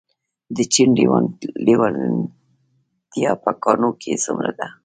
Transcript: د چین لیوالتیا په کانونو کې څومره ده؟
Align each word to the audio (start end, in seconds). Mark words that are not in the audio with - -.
د 0.55 0.57
چین 0.73 0.89
لیوالتیا 1.67 3.31
په 3.43 3.51
کانونو 3.63 3.89
کې 4.01 4.21
څومره 4.25 4.51
ده؟ 4.59 4.67